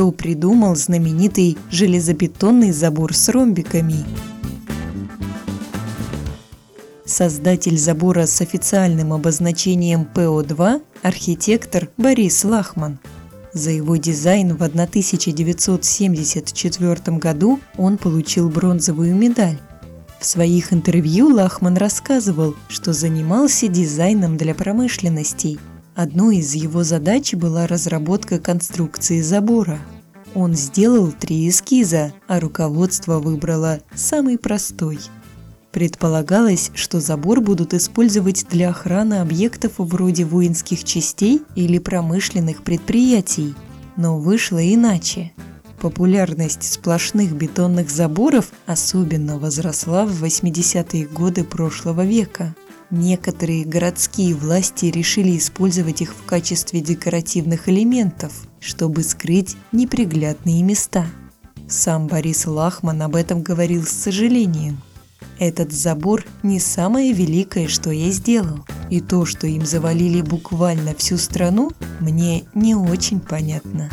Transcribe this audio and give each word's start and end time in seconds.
кто 0.00 0.12
придумал 0.12 0.76
знаменитый 0.76 1.58
железобетонный 1.70 2.72
забор 2.72 3.14
с 3.14 3.28
ромбиками. 3.28 3.96
Создатель 7.04 7.76
забора 7.76 8.24
с 8.24 8.40
официальным 8.40 9.12
обозначением 9.12 10.06
ПО-2– 10.06 10.80
архитектор 11.02 11.90
Борис 11.98 12.44
Лахман. 12.44 12.98
За 13.52 13.72
его 13.72 13.96
дизайн 13.96 14.56
в 14.56 14.62
1974 14.62 17.18
году 17.18 17.60
он 17.76 17.98
получил 17.98 18.48
бронзовую 18.48 19.14
медаль. 19.14 19.58
В 20.18 20.24
своих 20.24 20.72
интервью 20.72 21.28
Лахман 21.28 21.76
рассказывал, 21.76 22.54
что 22.68 22.94
занимался 22.94 23.68
дизайном 23.68 24.38
для 24.38 24.54
промышленностей. 24.54 25.58
Одной 25.94 26.38
из 26.38 26.54
его 26.54 26.84
задач 26.84 27.34
была 27.34 27.66
разработка 27.66 28.38
конструкции 28.38 29.20
забора. 29.20 29.78
Он 30.34 30.54
сделал 30.54 31.12
три 31.12 31.48
эскиза, 31.48 32.12
а 32.28 32.40
руководство 32.40 33.18
выбрало 33.18 33.80
самый 33.94 34.38
простой– 34.38 34.98
Предполагалось, 35.72 36.72
что 36.74 37.00
забор 37.00 37.40
будут 37.40 37.74
использовать 37.74 38.46
для 38.50 38.70
охраны 38.70 39.20
объектов 39.20 39.74
вроде 39.78 40.24
воинских 40.24 40.82
частей 40.82 41.42
или 41.54 41.78
промышленных 41.78 42.62
предприятий. 42.62 43.54
Но 43.96 44.18
вышло 44.18 44.58
иначе. 44.58 45.32
Популярность 45.80 46.64
сплошных 46.64 47.32
бетонных 47.32 47.88
заборов 47.88 48.50
особенно 48.66 49.38
возросла 49.38 50.04
в 50.06 50.24
80-е 50.24 51.06
годы 51.06 51.44
прошлого 51.44 52.04
века. 52.04 52.54
Некоторые 52.90 53.64
городские 53.64 54.34
власти 54.34 54.86
решили 54.86 55.38
использовать 55.38 56.02
их 56.02 56.14
в 56.14 56.24
качестве 56.24 56.80
декоративных 56.80 57.68
элементов, 57.68 58.32
чтобы 58.58 59.02
скрыть 59.02 59.56
неприглядные 59.72 60.62
места. 60.62 61.06
Сам 61.68 62.08
Борис 62.08 62.46
Лахман 62.46 63.00
об 63.02 63.14
этом 63.14 63.42
говорил 63.42 63.84
с 63.84 63.90
сожалением– 63.90 64.80
этот 65.40 65.72
забор 65.72 66.26
не 66.42 66.60
самое 66.60 67.14
великое, 67.14 67.66
что 67.66 67.90
я 67.90 68.10
сделал. 68.10 68.66
И 68.90 69.00
то, 69.00 69.24
что 69.24 69.46
им 69.46 69.64
завалили 69.64 70.20
буквально 70.20 70.94
всю 70.94 71.16
страну, 71.16 71.70
мне 71.98 72.44
не 72.54 72.74
очень 72.74 73.20
понятно. 73.20 73.90